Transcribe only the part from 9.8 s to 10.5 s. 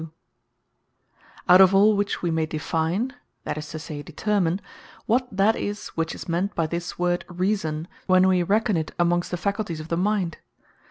the mind.